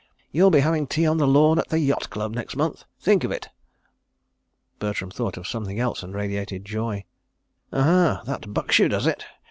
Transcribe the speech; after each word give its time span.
You'll 0.31 0.49
be 0.49 0.61
having 0.61 0.87
tea 0.87 1.05
on 1.05 1.17
the 1.17 1.27
lawn 1.27 1.59
at 1.59 1.67
the 1.69 1.77
Yacht 1.77 2.09
Club 2.09 2.33
next 2.33 2.55
month—think 2.55 3.23
of 3.23 3.31
it!" 3.31 3.49
Bertram 4.79 5.11
thought 5.11 5.37
of 5.37 5.45
something 5.47 5.79
else 5.79 6.01
and 6.01 6.15
radiated 6.15 6.65
joy. 6.65 7.05
"Aha! 7.71 8.23
That 8.25 8.51
bucks 8.51 8.79
you, 8.79 8.89
does 8.89 9.05
it? 9.05 9.23